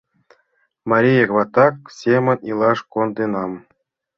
Марияк-ватак 0.89 1.75
семын 1.99 2.37
илаш 2.49 2.79
конденам... 2.93 3.51